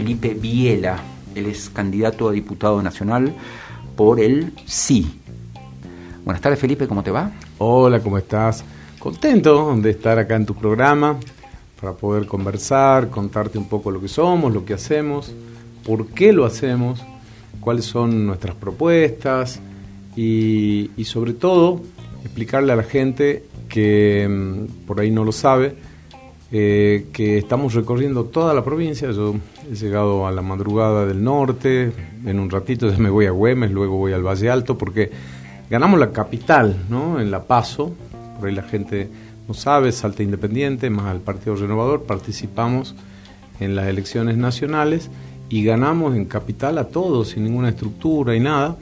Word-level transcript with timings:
Felipe 0.00 0.32
Viela. 0.32 0.96
Él 1.34 1.44
es 1.44 1.68
candidato 1.68 2.30
a 2.30 2.32
diputado 2.32 2.82
nacional 2.82 3.34
por 3.96 4.18
el 4.18 4.54
Sí. 4.64 5.20
Buenas 6.24 6.40
tardes, 6.40 6.58
Felipe, 6.58 6.88
¿cómo 6.88 7.02
te 7.02 7.10
va? 7.10 7.30
Hola, 7.58 8.00
¿cómo 8.00 8.16
estás? 8.16 8.64
Contento 8.98 9.76
de 9.76 9.90
estar 9.90 10.18
acá 10.18 10.36
en 10.36 10.46
tu 10.46 10.54
programa 10.54 11.18
para 11.78 11.92
poder 11.92 12.24
conversar, 12.24 13.10
contarte 13.10 13.58
un 13.58 13.68
poco 13.68 13.90
lo 13.90 14.00
que 14.00 14.08
somos, 14.08 14.54
lo 14.54 14.64
que 14.64 14.72
hacemos, 14.72 15.34
por 15.84 16.06
qué 16.06 16.32
lo 16.32 16.46
hacemos, 16.46 17.04
cuáles 17.60 17.84
son 17.84 18.26
nuestras 18.26 18.54
propuestas 18.54 19.60
y, 20.16 20.92
y 20.96 21.04
sobre 21.04 21.34
todo 21.34 21.82
explicarle 22.24 22.72
a 22.72 22.76
la 22.76 22.84
gente 22.84 23.44
que 23.68 24.26
mm, 24.26 24.86
por 24.86 24.98
ahí 24.98 25.10
no 25.10 25.26
lo 25.26 25.32
sabe, 25.32 25.76
eh, 26.52 27.06
que 27.12 27.38
estamos 27.38 27.74
recorriendo 27.74 28.24
toda 28.24 28.52
la 28.54 28.64
provincia. 28.64 29.10
Yo 29.12 29.36
he 29.70 29.74
llegado 29.76 30.26
a 30.26 30.32
la 30.32 30.42
madrugada 30.42 31.06
del 31.06 31.22
norte, 31.22 31.92
en 32.26 32.40
un 32.40 32.50
ratito 32.50 32.90
ya 32.90 32.98
me 32.98 33.10
voy 33.10 33.26
a 33.26 33.30
Güemes, 33.30 33.70
luego 33.70 33.96
voy 33.96 34.12
al 34.12 34.26
Valle 34.26 34.50
Alto, 34.50 34.76
porque 34.76 35.10
ganamos 35.70 36.00
la 36.00 36.10
capital, 36.10 36.76
¿no? 36.88 37.20
En 37.20 37.30
La 37.30 37.44
Paso, 37.44 37.92
por 38.38 38.48
ahí 38.48 38.54
la 38.54 38.64
gente 38.64 39.08
no 39.46 39.54
sabe, 39.54 39.92
Salta 39.92 40.24
Independiente, 40.24 40.90
más 40.90 41.06
al 41.06 41.20
Partido 41.20 41.54
Renovador, 41.54 42.02
participamos 42.02 42.96
en 43.60 43.76
las 43.76 43.86
elecciones 43.86 44.36
nacionales 44.36 45.08
y 45.48 45.62
ganamos 45.64 46.16
en 46.16 46.24
capital 46.24 46.78
a 46.78 46.88
todos, 46.88 47.28
sin 47.28 47.44
ninguna 47.44 47.68
estructura 47.68 48.34
y 48.34 48.40
nada. 48.40 48.76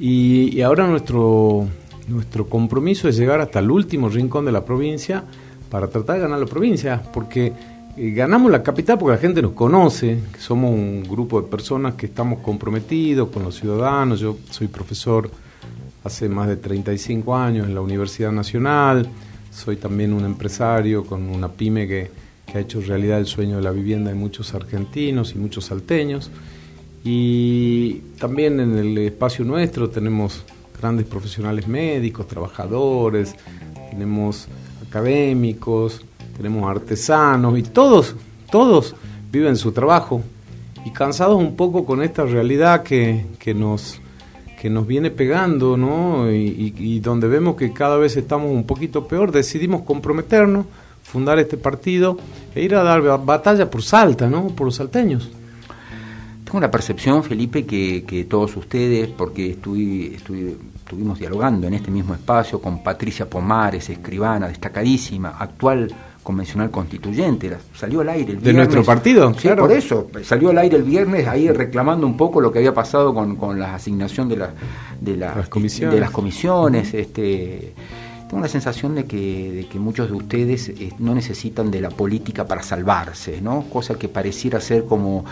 Y, 0.00 0.56
y 0.56 0.62
ahora 0.62 0.88
nuestro, 0.88 1.68
nuestro 2.08 2.48
compromiso 2.48 3.08
es 3.08 3.16
llegar 3.16 3.40
hasta 3.40 3.60
el 3.60 3.70
último 3.70 4.08
rincón 4.08 4.44
de 4.44 4.52
la 4.52 4.64
provincia 4.64 5.24
para 5.74 5.88
tratar 5.88 6.14
de 6.14 6.22
ganar 6.22 6.38
la 6.38 6.46
provincia, 6.46 7.02
porque 7.12 7.52
eh, 7.96 8.10
ganamos 8.10 8.48
la 8.52 8.62
capital 8.62 8.96
porque 8.96 9.16
la 9.16 9.20
gente 9.20 9.42
nos 9.42 9.54
conoce, 9.54 10.20
somos 10.38 10.70
un 10.70 11.02
grupo 11.02 11.42
de 11.42 11.48
personas 11.48 11.94
que 11.94 12.06
estamos 12.06 12.38
comprometidos 12.42 13.28
con 13.30 13.42
los 13.42 13.56
ciudadanos. 13.56 14.20
Yo 14.20 14.36
soy 14.50 14.68
profesor 14.68 15.28
hace 16.04 16.28
más 16.28 16.46
de 16.46 16.58
35 16.58 17.34
años 17.34 17.66
en 17.66 17.74
la 17.74 17.80
Universidad 17.80 18.30
Nacional, 18.30 19.08
soy 19.50 19.74
también 19.74 20.12
un 20.12 20.24
empresario 20.24 21.04
con 21.04 21.28
una 21.28 21.48
pyme 21.48 21.88
que, 21.88 22.08
que 22.46 22.58
ha 22.58 22.60
hecho 22.60 22.80
realidad 22.80 23.18
el 23.18 23.26
sueño 23.26 23.56
de 23.56 23.62
la 23.62 23.72
vivienda 23.72 24.10
de 24.10 24.16
muchos 24.16 24.54
argentinos 24.54 25.34
y 25.34 25.38
muchos 25.38 25.64
salteños. 25.64 26.30
Y 27.02 27.94
también 28.20 28.60
en 28.60 28.78
el 28.78 28.96
espacio 28.98 29.44
nuestro 29.44 29.90
tenemos 29.90 30.44
grandes 30.80 31.04
profesionales 31.04 31.66
médicos, 31.66 32.28
trabajadores, 32.28 33.34
tenemos 33.90 34.46
académicos, 34.94 36.04
tenemos 36.36 36.70
artesanos 36.70 37.58
y 37.58 37.64
todos, 37.64 38.14
todos 38.48 38.94
viven 39.32 39.56
su 39.56 39.72
trabajo 39.72 40.22
y 40.84 40.90
cansados 40.90 41.36
un 41.36 41.56
poco 41.56 41.84
con 41.84 42.00
esta 42.00 42.24
realidad 42.24 42.84
que, 42.84 43.26
que 43.40 43.54
nos 43.54 44.00
que 44.60 44.70
nos 44.70 44.86
viene 44.86 45.10
pegando, 45.10 45.76
¿no? 45.76 46.32
Y, 46.32 46.72
y, 46.78 47.00
donde 47.00 47.28
vemos 47.28 47.54
que 47.54 47.74
cada 47.74 47.98
vez 47.98 48.16
estamos 48.16 48.50
un 48.50 48.64
poquito 48.64 49.06
peor, 49.06 49.30
decidimos 49.30 49.82
comprometernos, 49.82 50.64
fundar 51.02 51.38
este 51.38 51.58
partido 51.58 52.16
e 52.54 52.62
ir 52.62 52.74
a 52.74 52.82
dar 52.82 53.02
batalla 53.22 53.68
por 53.68 53.82
Salta, 53.82 54.26
¿no? 54.26 54.46
Por 54.46 54.64
los 54.64 54.76
salteños. 54.76 55.30
Tengo 56.54 56.66
una 56.66 56.70
percepción, 56.70 57.24
Felipe, 57.24 57.66
que, 57.66 58.04
que 58.06 58.26
todos 58.26 58.56
ustedes, 58.56 59.08
porque 59.08 59.50
estuve, 59.50 60.14
estuve 60.14 60.54
estuvimos 60.76 61.18
dialogando 61.18 61.66
en 61.66 61.74
este 61.74 61.90
mismo 61.90 62.14
espacio 62.14 62.62
con 62.62 62.80
Patricia 62.80 63.28
Pomares, 63.28 63.90
escribana 63.90 64.46
destacadísima, 64.46 65.30
actual 65.36 65.92
convencional 66.22 66.70
constituyente, 66.70 67.56
salió 67.74 68.02
al 68.02 68.10
aire 68.10 68.34
el 68.34 68.36
viernes. 68.36 68.44
¿De 68.44 68.52
nuestro 68.52 68.84
partido? 68.84 69.34
Sí, 69.34 69.48
por 69.48 69.72
eso, 69.72 70.06
salió 70.22 70.50
al 70.50 70.58
aire 70.58 70.76
el 70.76 70.84
viernes 70.84 71.26
ahí 71.26 71.50
reclamando 71.50 72.06
un 72.06 72.16
poco 72.16 72.40
lo 72.40 72.52
que 72.52 72.60
había 72.60 72.72
pasado 72.72 73.12
con, 73.12 73.34
con 73.34 73.58
la 73.58 73.74
asignación 73.74 74.28
de, 74.28 74.36
la, 74.36 74.54
de, 75.00 75.16
la, 75.16 75.34
las 75.34 75.48
comisiones. 75.48 75.92
de 75.92 76.00
las 76.00 76.12
comisiones. 76.12 76.94
Este, 76.94 77.74
tengo 78.28 78.40
la 78.40 78.48
sensación 78.48 78.94
de 78.94 79.06
que, 79.06 79.50
de 79.52 79.66
que 79.66 79.80
muchos 79.80 80.08
de 80.08 80.14
ustedes 80.14 80.68
eh, 80.68 80.92
no 81.00 81.16
necesitan 81.16 81.72
de 81.72 81.80
la 81.80 81.90
política 81.90 82.46
para 82.46 82.62
salvarse, 82.62 83.40
¿no? 83.40 83.64
Cosa 83.68 83.96
que 83.96 84.08
pareciera 84.08 84.60
ser 84.60 84.84
como, 84.84 85.24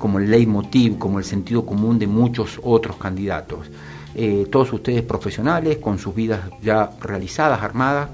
como 0.00 0.18
el 0.18 0.30
leitmotiv, 0.30 0.98
como 0.98 1.18
el 1.18 1.24
sentido 1.24 1.64
común 1.66 1.98
de 1.98 2.06
muchos 2.06 2.58
otros 2.64 2.96
candidatos. 2.96 3.70
Eh, 4.14 4.46
todos 4.50 4.72
ustedes 4.72 5.02
profesionales, 5.02 5.76
con 5.76 5.98
sus 5.98 6.14
vidas 6.14 6.40
ya 6.62 6.90
realizadas, 7.02 7.62
armadas. 7.62 8.08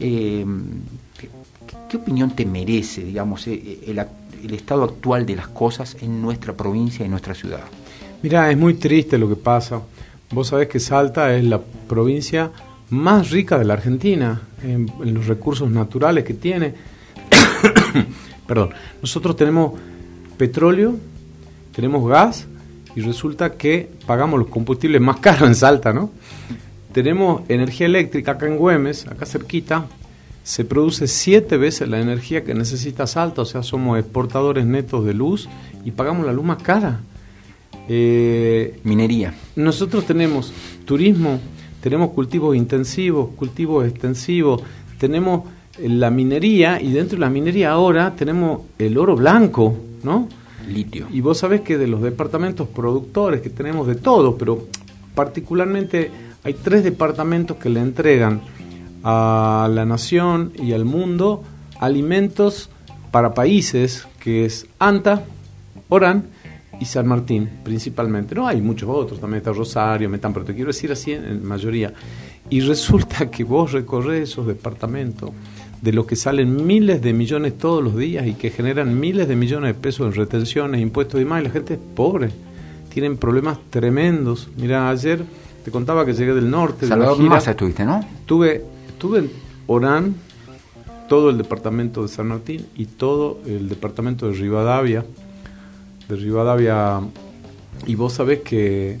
Eh, 0.00 0.44
¿qué, 1.16 1.28
¿qué, 1.88 1.96
opinión 1.96 2.32
te 2.32 2.44
merece, 2.44 3.04
digamos, 3.04 3.46
eh, 3.46 3.78
el, 3.86 4.04
el, 4.44 4.52
estado 4.52 4.82
actual 4.82 5.24
de 5.24 5.36
las 5.36 5.46
cosas 5.46 5.96
en 6.00 6.20
nuestra 6.20 6.54
provincia 6.54 7.06
y 7.06 7.08
nuestra 7.08 7.34
ciudad? 7.34 7.62
Mira, 8.20 8.50
es 8.50 8.58
muy 8.58 8.74
triste 8.74 9.16
lo 9.16 9.28
que 9.28 9.36
pasa. 9.36 9.80
Vos 10.32 10.48
sabés 10.48 10.66
que 10.66 10.80
Salta 10.80 11.34
es 11.36 11.44
la 11.44 11.60
provincia 11.60 12.50
más 12.90 13.30
rica 13.30 13.58
de 13.58 13.64
la 13.64 13.74
Argentina 13.74 14.42
en, 14.62 14.92
en 15.02 15.14
los 15.14 15.28
recursos 15.28 15.70
naturales 15.70 16.24
que 16.24 16.34
tiene. 16.34 16.74
Perdón, 18.46 18.70
nosotros 19.00 19.36
tenemos 19.36 19.72
petróleo, 20.36 20.96
tenemos 21.72 22.08
gas, 22.08 22.46
y 22.94 23.00
resulta 23.00 23.52
que 23.52 23.88
pagamos 24.06 24.38
los 24.40 24.48
combustibles 24.48 25.00
más 25.00 25.16
caros 25.20 25.48
en 25.48 25.54
Salta, 25.54 25.92
¿no? 25.92 26.10
Tenemos 26.92 27.42
energía 27.48 27.86
eléctrica 27.86 28.32
acá 28.32 28.46
en 28.46 28.56
Güemes, 28.56 29.06
acá 29.06 29.26
cerquita, 29.26 29.86
se 30.42 30.64
produce 30.64 31.06
siete 31.06 31.58
veces 31.58 31.88
la 31.88 32.00
energía 32.00 32.42
que 32.42 32.54
necesita 32.54 33.06
Salta, 33.06 33.42
o 33.42 33.44
sea, 33.44 33.62
somos 33.62 33.98
exportadores 33.98 34.64
netos 34.64 35.04
de 35.04 35.12
luz 35.14 35.48
y 35.84 35.90
pagamos 35.90 36.26
la 36.26 36.32
luz 36.32 36.44
más 36.44 36.62
cara. 36.62 37.00
Eh, 37.88 38.80
Minería. 38.82 39.34
Nosotros 39.56 40.06
tenemos 40.06 40.52
turismo, 40.84 41.38
tenemos 41.82 42.10
cultivos 42.10 42.56
intensivos, 42.56 43.30
cultivos 43.36 43.86
extensivos, 43.86 44.62
tenemos 44.98 45.44
la 45.80 46.10
minería 46.10 46.80
y 46.80 46.92
dentro 46.92 47.16
de 47.16 47.20
la 47.20 47.30
minería 47.30 47.70
ahora 47.70 48.14
tenemos 48.16 48.62
el 48.78 48.98
oro 48.98 49.16
blanco, 49.16 49.76
¿no? 50.02 50.28
Litio. 50.68 51.06
Y 51.12 51.20
vos 51.20 51.38
sabés 51.38 51.62
que 51.62 51.78
de 51.78 51.86
los 51.86 52.02
departamentos 52.02 52.68
productores 52.68 53.40
que 53.40 53.50
tenemos 53.50 53.86
de 53.86 53.94
todo, 53.94 54.36
pero 54.36 54.66
particularmente 55.14 56.10
hay 56.44 56.54
tres 56.54 56.84
departamentos 56.84 57.56
que 57.56 57.68
le 57.68 57.80
entregan 57.80 58.40
a 59.02 59.68
la 59.72 59.84
nación 59.84 60.52
y 60.56 60.72
al 60.72 60.84
mundo 60.84 61.42
alimentos 61.80 62.70
para 63.10 63.34
países, 63.34 64.06
que 64.20 64.44
es 64.44 64.66
Anta, 64.78 65.24
Orán 65.88 66.26
y 66.80 66.84
San 66.84 67.06
Martín, 67.06 67.48
principalmente. 67.64 68.34
No 68.34 68.46
hay 68.46 68.60
muchos 68.60 68.88
otros, 68.88 69.20
también 69.20 69.38
está 69.38 69.52
Rosario, 69.52 70.08
Metán, 70.08 70.32
pero 70.32 70.44
te 70.44 70.54
quiero 70.54 70.68
decir 70.68 70.92
así 70.92 71.12
en 71.12 71.44
mayoría. 71.44 71.92
Y 72.50 72.60
resulta 72.60 73.30
que 73.30 73.44
vos 73.44 73.72
recorres 73.72 74.30
esos 74.30 74.46
departamentos 74.46 75.30
de 75.82 75.92
los 75.92 76.06
que 76.06 76.16
salen 76.16 76.66
miles 76.66 77.02
de 77.02 77.12
millones 77.12 77.56
todos 77.56 77.82
los 77.82 77.96
días 77.96 78.26
y 78.26 78.34
que 78.34 78.50
generan 78.50 78.98
miles 78.98 79.28
de 79.28 79.36
millones 79.36 79.74
de 79.74 79.80
pesos 79.80 80.06
en 80.06 80.14
retenciones, 80.14 80.80
impuestos 80.80 81.20
y 81.20 81.24
demás, 81.24 81.42
y 81.42 81.44
la 81.44 81.50
gente 81.50 81.74
es 81.74 81.80
pobre, 81.94 82.30
tienen 82.92 83.16
problemas 83.16 83.58
tremendos. 83.70 84.48
Mira, 84.56 84.90
ayer 84.90 85.22
te 85.64 85.70
contaba 85.70 86.04
que 86.04 86.14
llegué 86.14 86.34
del 86.34 86.50
norte. 86.50 86.86
Salvador 86.86 87.18
de 87.18 87.24
Massa 87.24 87.52
estuviste, 87.52 87.84
¿no? 87.84 88.00
Tuve, 88.26 88.64
estuve 88.88 89.20
en 89.20 89.30
Orán, 89.66 90.14
todo 91.08 91.30
el 91.30 91.38
departamento 91.38 92.02
de 92.02 92.08
San 92.08 92.28
Martín 92.28 92.66
y 92.76 92.86
todo 92.86 93.38
el 93.46 93.68
departamento 93.68 94.28
de 94.28 94.34
Rivadavia, 94.34 95.04
de 96.08 96.16
Rivadavia, 96.16 97.00
y 97.86 97.94
vos 97.94 98.14
sabés 98.14 98.40
que, 98.40 98.98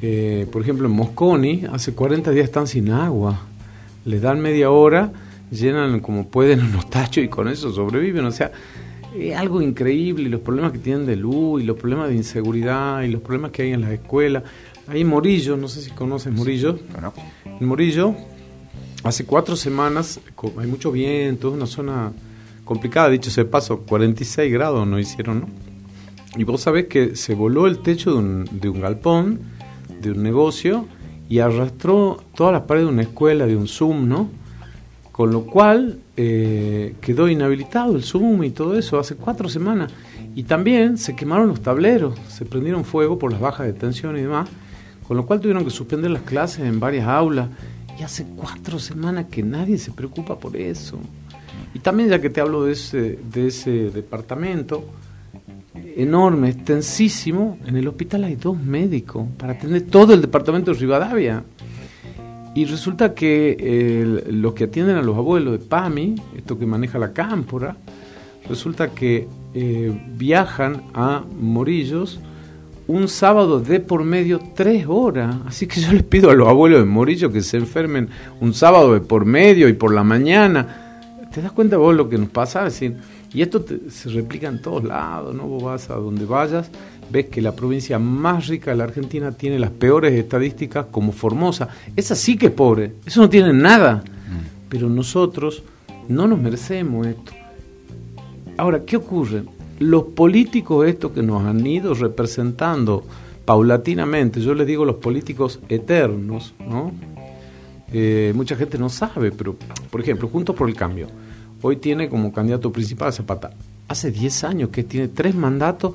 eh, 0.00 0.46
por 0.52 0.62
ejemplo, 0.62 0.86
en 0.86 0.94
Mosconi, 0.94 1.64
hace 1.70 1.94
40 1.94 2.30
días 2.30 2.44
están 2.44 2.68
sin 2.68 2.90
agua, 2.90 3.40
les 4.04 4.22
dan 4.22 4.40
media 4.40 4.70
hora 4.70 5.12
llenan 5.52 6.00
como 6.00 6.28
pueden 6.28 6.60
unos 6.60 6.88
tachos 6.90 7.22
y 7.22 7.28
con 7.28 7.48
eso 7.48 7.72
sobreviven. 7.72 8.24
O 8.24 8.32
sea, 8.32 8.50
es 9.16 9.36
algo 9.36 9.60
increíble. 9.60 10.28
Los 10.28 10.40
problemas 10.40 10.72
que 10.72 10.78
tienen 10.78 11.06
de 11.06 11.16
luz, 11.16 11.62
y 11.62 11.64
los 11.64 11.76
problemas 11.76 12.08
de 12.08 12.16
inseguridad, 12.16 13.02
y 13.02 13.08
los 13.08 13.22
problemas 13.22 13.50
que 13.50 13.62
hay 13.62 13.72
en 13.72 13.82
las 13.82 13.92
escuelas. 13.92 14.42
Hay 14.88 15.02
en 15.02 15.08
Morillo, 15.08 15.56
no 15.56 15.68
sé 15.68 15.82
si 15.82 15.90
conoces 15.90 16.32
Morillo. 16.32 16.78
Bueno. 16.92 17.12
En 17.44 17.66
Morillo, 17.66 18.14
hace 19.04 19.24
cuatro 19.24 19.54
semanas, 19.54 20.20
hay 20.58 20.66
mucho 20.66 20.90
viento, 20.90 21.48
es 21.48 21.54
una 21.54 21.66
zona 21.66 22.12
complicada. 22.64 23.10
Dicho 23.10 23.30
sea 23.30 23.48
paso, 23.48 23.80
46 23.80 24.52
grados 24.52 24.86
no 24.86 24.98
hicieron, 24.98 25.40
¿no? 25.40 25.48
Y 26.36 26.44
vos 26.44 26.62
sabés 26.62 26.86
que 26.86 27.14
se 27.14 27.34
voló 27.34 27.66
el 27.66 27.80
techo 27.80 28.12
de 28.12 28.18
un, 28.18 28.48
de 28.50 28.68
un 28.70 28.80
galpón, 28.80 29.40
de 30.00 30.12
un 30.12 30.22
negocio, 30.22 30.86
y 31.28 31.40
arrastró 31.40 32.24
todas 32.34 32.54
las 32.54 32.62
paredes 32.62 32.88
de 32.88 32.92
una 32.94 33.02
escuela, 33.02 33.46
de 33.46 33.54
un 33.54 33.68
Zoom, 33.68 34.08
¿no? 34.08 34.30
Con 35.12 35.30
lo 35.30 35.44
cual 35.44 35.98
eh, 36.16 36.94
quedó 37.02 37.28
inhabilitado 37.28 37.94
el 37.94 38.02
Zoom 38.02 38.44
y 38.44 38.50
todo 38.50 38.76
eso 38.76 38.98
hace 38.98 39.14
cuatro 39.14 39.48
semanas. 39.48 39.92
Y 40.34 40.44
también 40.44 40.96
se 40.96 41.14
quemaron 41.14 41.48
los 41.48 41.60
tableros, 41.60 42.18
se 42.28 42.46
prendieron 42.46 42.84
fuego 42.84 43.18
por 43.18 43.30
las 43.30 43.40
bajas 43.40 43.66
de 43.66 43.74
tensión 43.74 44.16
y 44.16 44.22
demás, 44.22 44.48
con 45.06 45.18
lo 45.18 45.26
cual 45.26 45.40
tuvieron 45.40 45.64
que 45.64 45.70
suspender 45.70 46.10
las 46.10 46.22
clases 46.22 46.60
en 46.60 46.80
varias 46.80 47.06
aulas. 47.06 47.48
Y 48.00 48.02
hace 48.02 48.24
cuatro 48.34 48.78
semanas 48.78 49.26
que 49.30 49.42
nadie 49.42 49.76
se 49.76 49.92
preocupa 49.92 50.38
por 50.38 50.56
eso. 50.56 50.98
Y 51.74 51.80
también 51.80 52.08
ya 52.08 52.20
que 52.20 52.30
te 52.30 52.40
hablo 52.40 52.64
de 52.64 52.72
ese, 52.72 53.18
de 53.30 53.48
ese 53.48 53.90
departamento, 53.90 54.86
enorme, 55.96 56.48
extensísimo. 56.48 57.58
En 57.66 57.76
el 57.76 57.86
hospital 57.86 58.24
hay 58.24 58.36
dos 58.36 58.58
médicos 58.58 59.26
para 59.36 59.52
atender 59.52 59.82
todo 59.82 60.14
el 60.14 60.22
departamento 60.22 60.72
de 60.72 60.80
Rivadavia. 60.80 61.44
Y 62.54 62.66
resulta 62.66 63.14
que 63.14 64.22
los 64.28 64.52
que 64.52 64.64
atienden 64.64 64.96
a 64.96 65.02
los 65.02 65.16
abuelos 65.16 65.58
de 65.58 65.66
PAMI, 65.66 66.14
esto 66.36 66.58
que 66.58 66.66
maneja 66.66 66.98
la 66.98 67.12
cámpora, 67.12 67.76
resulta 68.48 68.90
que 68.90 69.26
eh, 69.54 69.92
viajan 70.16 70.82
a 70.92 71.24
Morillos 71.40 72.20
un 72.88 73.08
sábado 73.08 73.60
de 73.60 73.80
por 73.80 74.04
medio 74.04 74.40
tres 74.54 74.84
horas. 74.86 75.36
Así 75.46 75.66
que 75.66 75.80
yo 75.80 75.92
les 75.92 76.02
pido 76.02 76.30
a 76.30 76.34
los 76.34 76.48
abuelos 76.48 76.80
de 76.80 76.84
Morillo 76.84 77.32
que 77.32 77.40
se 77.40 77.56
enfermen 77.56 78.08
un 78.40 78.52
sábado 78.52 78.92
de 78.92 79.00
por 79.00 79.24
medio 79.24 79.68
y 79.68 79.72
por 79.72 79.94
la 79.94 80.04
mañana. 80.04 81.00
¿Te 81.32 81.40
das 81.40 81.52
cuenta 81.52 81.78
vos 81.78 81.94
lo 81.94 82.08
que 82.08 82.18
nos 82.18 82.28
pasa? 82.28 82.64
decir, 82.64 82.96
y 83.32 83.40
esto 83.40 83.64
se 83.88 84.10
replica 84.10 84.48
en 84.48 84.60
todos 84.60 84.84
lados, 84.84 85.34
¿no? 85.34 85.44
Vos 85.44 85.62
vas 85.62 85.88
a 85.88 85.94
donde 85.94 86.26
vayas, 86.26 86.70
ves 87.10 87.26
que 87.26 87.42
la 87.42 87.54
provincia 87.54 87.98
más 87.98 88.46
rica 88.46 88.70
de 88.70 88.76
la 88.76 88.84
Argentina 88.84 89.32
tiene 89.32 89.58
las 89.58 89.70
peores 89.70 90.12
estadísticas 90.14 90.86
como 90.90 91.12
Formosa. 91.12 91.68
Esa 91.96 92.14
sí 92.14 92.36
que 92.36 92.46
es 92.46 92.52
pobre, 92.52 92.92
eso 93.04 93.20
no 93.20 93.28
tiene 93.28 93.52
nada. 93.52 93.96
Mm. 93.96 94.68
Pero 94.68 94.88
nosotros 94.88 95.62
no 96.08 96.26
nos 96.26 96.38
merecemos 96.38 97.06
esto. 97.06 97.32
Ahora, 98.56 98.84
¿qué 98.84 98.96
ocurre? 98.96 99.42
los 99.82 100.04
políticos 100.04 100.86
estos 100.86 101.12
que 101.12 101.22
nos 101.22 101.44
han 101.44 101.66
ido 101.66 101.94
representando 101.94 103.04
paulatinamente, 103.44 104.40
yo 104.40 104.54
les 104.54 104.66
digo 104.66 104.84
los 104.84 104.96
políticos 104.96 105.60
eternos, 105.68 106.54
¿no? 106.60 106.92
Eh, 107.92 108.32
mucha 108.34 108.56
gente 108.56 108.78
no 108.78 108.88
sabe, 108.88 109.32
pero 109.32 109.56
por 109.90 110.00
ejemplo, 110.00 110.28
Juntos 110.28 110.54
por 110.54 110.68
el 110.68 110.76
Cambio, 110.76 111.08
hoy 111.60 111.76
tiene 111.76 112.08
como 112.08 112.32
candidato 112.32 112.72
principal 112.72 113.08
a 113.08 113.12
Zapata. 113.12 113.50
Hace 113.88 114.10
10 114.10 114.44
años 114.44 114.68
que 114.70 114.84
tiene 114.84 115.08
tres 115.08 115.34
mandatos, 115.34 115.94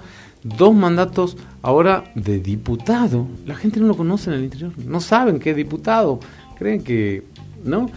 dos 0.58 0.74
mandatos 0.74 1.38
ahora 1.62 2.12
de 2.16 2.40
diputado. 2.40 3.28
La 3.46 3.56
gente 3.56 3.80
no 3.80 3.88
lo 3.88 3.98
conoce 3.98 4.30
en 4.30 4.38
el 4.38 4.44
interior, 4.46 4.72
no 4.78 5.02
saben 5.02 5.40
que 5.40 5.52
es 5.52 5.56
diputado, 5.56 6.20
creen 6.58 6.84
que, 6.84 7.24
¿no? 7.64 7.90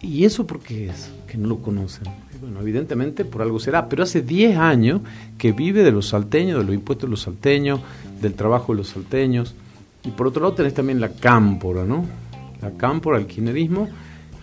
¿Y 0.00 0.24
eso 0.24 0.46
por 0.46 0.60
qué 0.60 0.88
es? 0.88 1.10
Que 1.26 1.38
no 1.38 1.48
lo 1.48 1.58
conocen. 1.58 2.04
Bueno, 2.40 2.60
evidentemente 2.60 3.24
por 3.24 3.40
algo 3.40 3.60
será, 3.60 3.88
pero 3.88 4.02
hace 4.02 4.20
10 4.20 4.56
años 4.58 5.00
que 5.38 5.52
vive 5.52 5.84
de 5.84 5.92
los 5.92 6.08
salteños, 6.08 6.58
de 6.58 6.64
los 6.64 6.74
impuestos 6.74 7.08
de 7.08 7.10
los 7.12 7.22
salteños, 7.22 7.80
del 8.20 8.34
trabajo 8.34 8.72
de 8.72 8.78
los 8.78 8.88
salteños. 8.88 9.54
Y 10.04 10.10
por 10.10 10.26
otro 10.26 10.42
lado 10.42 10.54
tenés 10.54 10.74
también 10.74 11.00
la 11.00 11.10
cámpora, 11.10 11.84
¿no? 11.84 12.04
La 12.60 12.72
cámpora, 12.72 13.18
el 13.18 13.26
quinerismo, 13.26 13.88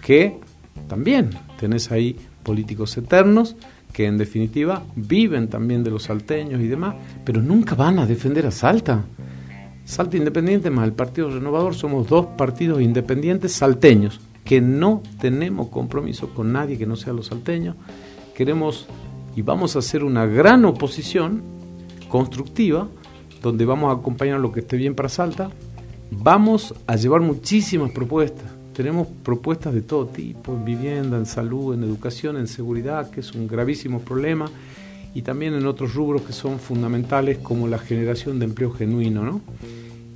que 0.01 0.39
también 0.87 1.31
tenés 1.59 1.91
ahí 1.91 2.15
políticos 2.43 2.97
eternos 2.97 3.57
que 3.93 4.05
en 4.05 4.17
definitiva 4.17 4.83
viven 4.95 5.47
también 5.47 5.83
de 5.83 5.91
los 5.91 6.03
salteños 6.03 6.61
y 6.61 6.67
demás, 6.67 6.95
pero 7.25 7.41
nunca 7.41 7.75
van 7.75 7.99
a 7.99 8.05
defender 8.05 8.45
a 8.45 8.51
Salta. 8.51 9.03
Salta 9.85 10.17
Independiente 10.17 10.69
más 10.69 10.85
el 10.85 10.93
Partido 10.93 11.29
Renovador 11.31 11.73
somos 11.73 12.07
dos 12.07 12.27
partidos 12.37 12.81
independientes 12.81 13.53
salteños 13.53 14.19
que 14.45 14.61
no 14.61 15.01
tenemos 15.19 15.69
compromiso 15.69 16.33
con 16.33 16.53
nadie 16.53 16.77
que 16.77 16.85
no 16.85 16.95
sea 16.95 17.13
los 17.13 17.27
salteños. 17.27 17.75
Queremos 18.35 18.87
y 19.35 19.41
vamos 19.41 19.75
a 19.75 19.79
hacer 19.79 20.03
una 20.03 20.25
gran 20.25 20.65
oposición 20.65 21.41
constructiva, 22.07 22.87
donde 23.41 23.65
vamos 23.65 23.89
a 23.89 23.99
acompañar 23.99 24.39
lo 24.39 24.51
que 24.51 24.61
esté 24.61 24.75
bien 24.77 24.95
para 24.95 25.09
Salta. 25.09 25.49
Vamos 26.11 26.73
a 26.87 26.95
llevar 26.95 27.21
muchísimas 27.21 27.91
propuestas. 27.91 28.58
Tenemos 28.79 29.09
propuestas 29.25 29.73
de 29.73 29.81
todo 29.81 30.05
tipo, 30.05 30.53
en 30.53 30.63
vivienda, 30.63 31.17
en 31.17 31.25
salud, 31.25 31.73
en 31.73 31.83
educación, 31.83 32.37
en 32.37 32.47
seguridad, 32.47 33.11
que 33.11 33.19
es 33.19 33.33
un 33.33 33.45
gravísimo 33.45 33.99
problema, 33.99 34.49
y 35.13 35.21
también 35.21 35.53
en 35.53 35.67
otros 35.67 35.95
rubros 35.95 36.21
que 36.21 36.31
son 36.31 36.59
fundamentales 36.59 37.39
como 37.39 37.67
la 37.67 37.77
generación 37.77 38.39
de 38.39 38.45
empleo 38.45 38.71
genuino, 38.71 39.25
¿no? 39.25 39.41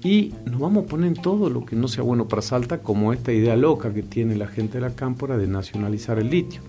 y 0.01 0.31
nos 0.45 0.61
vamos 0.61 0.85
a 0.85 0.87
poner 0.87 1.07
en 1.07 1.21
todo 1.21 1.49
lo 1.49 1.65
que 1.65 1.75
no 1.75 1.89
sea 1.89 2.05
bueno 2.05 2.29
para 2.29 2.41
Salta, 2.41 2.77
como 2.77 3.11
esta 3.11 3.33
idea 3.33 3.57
loca 3.57 3.93
que 3.93 4.01
tiene 4.01 4.37
la 4.37 4.47
gente 4.47 4.75
de 4.75 4.87
la 4.87 4.95
cámpora 4.95 5.37
de 5.37 5.45
nacionalizar 5.45 6.17
el 6.17 6.29
litio. 6.29 6.61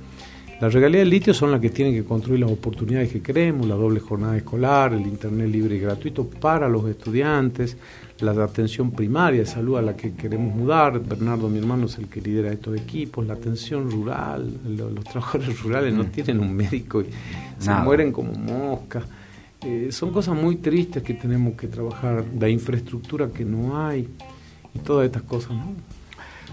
Las 0.61 0.75
regalías 0.75 1.02
del 1.02 1.11
litio 1.11 1.32
son 1.32 1.52
las 1.52 1.61
que 1.61 1.70
tienen 1.70 1.94
que 1.94 2.02
construir 2.02 2.41
las 2.41 2.50
oportunidades 2.50 3.12
que 3.12 3.23
queremos, 3.23 3.69
la 3.69 3.76
doble 3.76 4.00
jornada 4.00 4.37
escolar, 4.37 4.94
el 4.94 5.02
internet 5.02 5.49
libre 5.49 5.76
y 5.76 5.79
gratuito 5.79 6.29
para 6.29 6.69
los 6.69 6.88
estudiantes, 6.88 7.76
la 8.24 8.44
atención 8.44 8.90
primaria 8.90 9.40
de 9.40 9.46
salud 9.46 9.76
a 9.76 9.82
la 9.82 9.96
que 9.96 10.14
queremos 10.14 10.54
mudar. 10.54 10.98
Bernardo, 11.00 11.48
mi 11.48 11.58
hermano, 11.58 11.86
es 11.86 11.98
el 11.98 12.08
que 12.08 12.20
lidera 12.20 12.52
estos 12.52 12.76
equipos, 12.76 13.26
la 13.26 13.34
atención 13.34 13.90
rural, 13.90 14.58
los, 14.66 15.04
trabajadores 15.04 15.60
rurales 15.62 15.94
no 15.94 16.04
mm. 16.04 16.08
tienen 16.08 16.40
un 16.40 16.54
médico 16.54 17.02
y 17.02 17.06
se 17.58 17.72
mueren 17.74 18.12
como 18.12 18.32
moscas. 18.32 19.04
Eh, 19.62 19.88
son 19.92 20.10
cosas 20.12 20.36
muy 20.36 20.56
tristes 20.56 21.02
que 21.02 21.14
tenemos 21.14 21.54
que 21.54 21.68
trabajar, 21.68 22.24
la 22.38 22.48
infraestructura 22.48 23.28
que 23.28 23.44
no 23.44 23.86
hay 23.86 24.08
y 24.74 24.78
todas 24.80 25.06
estas 25.06 25.22
cosas. 25.22 25.52
¿no? 25.52 25.72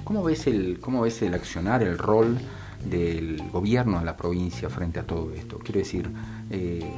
¿Cómo, 0.03 0.23
ves 0.23 0.47
el, 0.47 0.79
¿Cómo 0.79 1.01
ves 1.01 1.21
el 1.21 1.33
accionar, 1.33 1.83
el 1.83 1.97
rol 1.97 2.37
del 2.89 3.41
gobierno 3.51 3.99
de 3.99 4.05
la 4.05 4.15
provincia 4.15 4.69
frente 4.69 4.99
a 4.99 5.03
todo 5.03 5.31
esto? 5.33 5.59
Quiero 5.59 5.79
decir, 5.79 6.09
eh, 6.49 6.89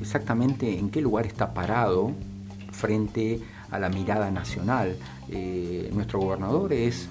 exactamente 0.00 0.78
en 0.78 0.90
qué 0.90 1.00
lugar 1.00 1.26
está 1.26 1.52
parado 1.52 2.12
frente 2.70 3.40
a 3.40 3.55
la 3.78 3.88
mirada 3.88 4.30
nacional. 4.30 4.96
Eh, 5.28 5.90
nuestro 5.92 6.20
gobernador 6.20 6.72
es, 6.72 7.08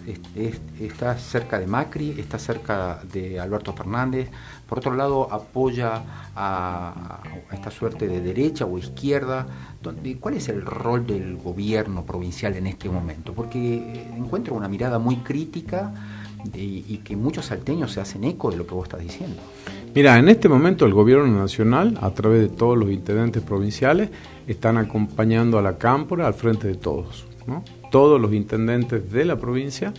está 0.80 1.18
cerca 1.18 1.60
de 1.60 1.68
Macri, 1.68 2.16
está 2.18 2.40
cerca 2.40 3.02
de 3.12 3.40
Alberto 3.40 3.74
Fernández, 3.74 4.30
por 4.68 4.80
otro 4.80 4.94
lado 4.94 5.32
apoya 5.32 6.02
a, 6.36 7.22
esta 7.52 7.72
suerte 7.72 8.08
de 8.08 8.22
derecha 8.22 8.66
o 8.66 8.78
izquierda. 8.78 9.46
¿Cuál 10.20 10.36
es 10.36 10.50
el 10.50 10.66
rol 10.66 11.06
del 11.06 11.38
gobierno 11.38 12.06
provincial 12.06 12.56
en 12.56 12.68
este 12.68 12.90
momento? 12.90 13.34
Porque 13.34 14.08
encuentro 14.16 14.56
una 14.56 14.68
mirada 14.68 14.98
muy 14.98 15.18
crítica 15.18 15.94
y, 16.54 16.98
que 17.04 17.16
muchos 17.16 17.46
salteños 17.46 17.92
se 17.92 18.02
hacen 18.02 18.24
eco 18.24 18.52
de 18.52 18.58
lo 18.58 18.68
que 18.68 18.74
vos 18.74 18.86
estás 18.86 19.02
diciendo. 19.02 19.42
Mira, 19.94 20.18
en 20.20 20.30
este 20.30 20.50
momento 20.50 20.86
el 20.86 20.94
gobierno 20.94 21.28
nacional, 21.28 21.98
a 22.02 22.12
través 22.12 22.42
de 22.42 22.50
todos 22.50 22.78
los 22.78 22.90
intendentes 22.92 23.42
provinciales, 23.44 24.10
están 24.48 24.78
acompañando 24.78 25.58
a 25.58 25.62
la 25.62 25.78
cámpora 25.78 26.28
al 26.28 26.34
frente 26.34 26.68
de 26.68 26.76
todos. 26.76 27.26
Todos 27.92 28.20
los 28.20 28.34
intendentes 28.34 29.12
de 29.12 29.26
la 29.26 29.38
provincia 29.38 29.94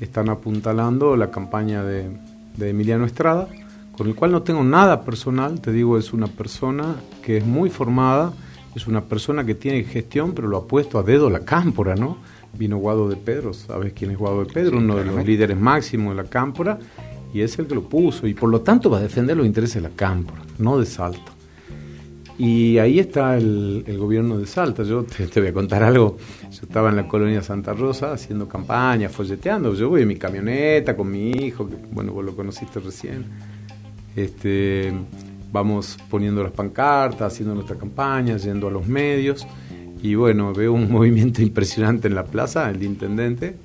están 0.00 0.28
apuntalando 0.28 1.16
la 1.16 1.30
campaña 1.30 1.84
de, 1.84 2.10
de 2.56 2.70
Emiliano 2.70 3.04
Estrada, 3.04 3.48
con 3.96 4.08
el 4.08 4.14
cual 4.14 4.32
no 4.32 4.42
tengo 4.42 4.64
nada 4.64 5.04
personal, 5.04 5.60
te 5.60 5.72
digo, 5.72 5.98
es 5.98 6.12
una 6.12 6.26
persona 6.26 6.96
que 7.22 7.36
es 7.38 7.46
muy 7.46 7.70
formada, 7.70 8.32
es 8.74 8.86
una 8.86 9.02
persona 9.02 9.44
que 9.44 9.54
tiene 9.54 9.84
gestión, 9.84 10.32
pero 10.32 10.48
lo 10.48 10.58
ha 10.58 10.66
puesto 10.66 10.98
a 10.98 11.02
dedo 11.02 11.28
la 11.28 11.40
cámpora, 11.40 11.94
¿no? 11.96 12.18
Vino 12.58 12.78
Guado 12.78 13.08
de 13.08 13.16
Pedro, 13.16 13.52
¿sabes 13.52 13.92
quién 13.92 14.10
es 14.10 14.18
Guado 14.18 14.44
de 14.44 14.52
Pedro? 14.52 14.78
Uno 14.78 14.96
de 14.96 15.04
los 15.04 15.24
líderes 15.24 15.58
máximos 15.58 16.16
de 16.16 16.22
la 16.22 16.28
cámpora, 16.28 16.78
y 17.32 17.40
es 17.40 17.58
el 17.58 17.66
que 17.66 17.74
lo 17.74 17.82
puso, 17.82 18.26
y 18.26 18.34
por 18.34 18.50
lo 18.50 18.60
tanto 18.60 18.90
va 18.90 18.98
a 18.98 19.02
defender 19.02 19.36
los 19.36 19.46
intereses 19.46 19.76
de 19.76 19.88
la 19.88 19.94
cámpora, 19.94 20.42
no 20.58 20.78
de 20.78 20.86
Salta. 20.86 21.32
Y 22.42 22.78
ahí 22.78 22.98
está 22.98 23.36
el, 23.36 23.84
gobierno 23.98 24.38
de 24.38 24.46
Salta. 24.46 24.82
Yo 24.82 25.04
te, 25.04 25.40
voy 25.40 25.50
a 25.50 25.52
contar 25.52 25.82
algo. 25.82 26.16
Yo 26.50 26.62
estaba 26.62 26.88
en 26.88 26.96
la 26.96 27.06
colonia 27.06 27.42
Santa 27.42 27.74
Rosa 27.74 28.12
haciendo 28.12 28.48
campaña, 28.48 29.10
folleteando. 29.10 29.74
Yo 29.74 29.90
voy 29.90 30.00
en 30.00 30.08
mi 30.08 30.16
camioneta 30.16 30.96
con 30.96 31.10
mi 31.10 31.32
hijo, 31.32 31.68
que 31.68 31.76
bueno, 31.92 32.14
vos 32.14 32.24
lo 32.24 32.34
conociste 32.34 32.80
recién. 32.80 33.26
Este, 34.16 34.90
vamos 35.52 35.98
poniendo 36.08 36.42
las 36.42 36.52
pancartas, 36.52 37.30
haciendo 37.30 37.54
nuestra 37.54 37.76
campaña, 37.76 38.38
yendo 38.38 38.68
a 38.68 38.70
los 38.70 38.86
medios. 38.86 39.46
Y 40.02 40.14
bueno, 40.14 40.52
veo 40.52 40.72
un 40.72 40.90
movimiento 40.92 41.42
impresionante 41.42 42.08
en 42.08 42.14
la 42.14 42.24
plaza. 42.24 42.70
El 42.70 42.82
intendente 42.82 43.56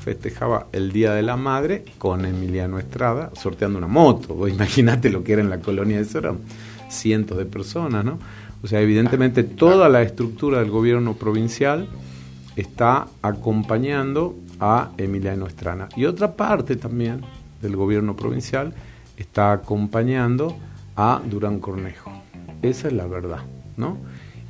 festejaba 0.00 0.66
el 0.72 0.92
Día 0.92 1.12
de 1.14 1.22
la 1.22 1.36
Madre 1.36 1.84
con 1.98 2.24
Emiliano 2.24 2.78
Estrada 2.78 3.30
sorteando 3.34 3.78
una 3.78 3.86
moto. 3.86 4.48
Imagínate 4.48 5.10
lo 5.10 5.22
que 5.22 5.34
era 5.34 5.42
en 5.42 5.50
la 5.50 5.60
colonia 5.60 5.98
de 5.98 6.04
Sora 6.04 6.34
cientos 6.88 7.38
de 7.38 7.44
personas, 7.44 8.04
¿no? 8.04 8.18
O 8.62 8.66
sea, 8.66 8.80
evidentemente 8.80 9.42
toda 9.42 9.88
la 9.88 10.02
estructura 10.02 10.60
del 10.60 10.70
gobierno 10.70 11.14
provincial 11.14 11.88
está 12.56 13.08
acompañando 13.20 14.36
a 14.60 14.92
Emiliano 14.96 15.46
Estrana. 15.46 15.88
Y 15.96 16.06
otra 16.06 16.34
parte 16.36 16.76
también 16.76 17.20
del 17.60 17.76
gobierno 17.76 18.16
provincial 18.16 18.72
está 19.16 19.52
acompañando 19.52 20.56
a 20.96 21.20
Durán 21.28 21.58
Cornejo. 21.58 22.12
Esa 22.62 22.88
es 22.88 22.94
la 22.94 23.06
verdad, 23.06 23.40
¿no? 23.76 23.98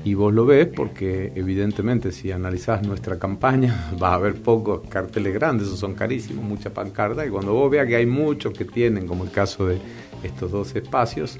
Y 0.04 0.12
vos 0.12 0.34
lo 0.34 0.44
ves 0.44 0.66
porque 0.66 1.32
evidentemente 1.34 2.12
si 2.12 2.30
analizás 2.30 2.86
nuestra 2.86 3.18
campaña 3.18 3.90
vas 3.98 4.12
a 4.12 4.18
ver 4.18 4.34
pocos 4.34 4.82
carteles 4.88 5.32
grandes, 5.32 5.66
esos 5.66 5.78
son 5.78 5.94
carísimos, 5.94 6.44
mucha 6.44 6.70
pancarta, 6.70 7.26
y 7.26 7.30
cuando 7.30 7.54
vos 7.54 7.70
veas 7.70 7.86
que 7.86 7.96
hay 7.96 8.06
muchos 8.06 8.52
que 8.52 8.66
tienen, 8.66 9.06
como 9.06 9.24
el 9.24 9.30
caso 9.30 9.66
de 9.66 9.78
estos 10.22 10.50
dos 10.50 10.76
espacios, 10.76 11.38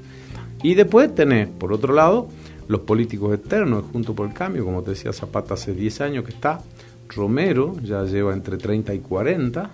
y 0.63 0.73
después 0.73 1.13
tenés, 1.13 1.47
por 1.47 1.71
otro 1.71 1.93
lado, 1.93 2.27
los 2.67 2.81
políticos 2.81 3.35
externos, 3.35 3.85
junto 3.91 4.15
por 4.15 4.27
el 4.27 4.33
cambio, 4.33 4.65
como 4.65 4.81
te 4.81 4.91
decía 4.91 5.13
Zapata 5.13 5.53
hace 5.53 5.73
10 5.73 6.01
años 6.01 6.23
que 6.23 6.31
está, 6.31 6.61
Romero 7.09 7.75
ya 7.83 8.03
lleva 8.03 8.33
entre 8.33 8.57
30 8.57 8.95
y 8.95 8.99
40, 8.99 9.69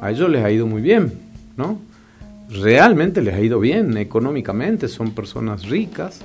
a 0.00 0.10
ellos 0.10 0.28
les 0.28 0.44
ha 0.44 0.50
ido 0.50 0.66
muy 0.66 0.82
bien, 0.82 1.12
¿no? 1.56 1.78
Realmente 2.48 3.22
les 3.22 3.34
ha 3.34 3.40
ido 3.40 3.60
bien 3.60 3.96
económicamente, 3.96 4.88
son 4.88 5.12
personas 5.12 5.68
ricas, 5.68 6.22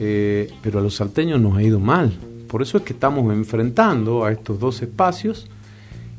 eh, 0.00 0.50
pero 0.62 0.78
a 0.78 0.82
los 0.82 0.96
salteños 0.96 1.40
nos 1.40 1.56
ha 1.56 1.62
ido 1.62 1.78
mal. 1.78 2.10
Por 2.48 2.62
eso 2.62 2.78
es 2.78 2.84
que 2.84 2.94
estamos 2.94 3.32
enfrentando 3.32 4.24
a 4.24 4.32
estos 4.32 4.58
dos 4.58 4.80
espacios 4.82 5.48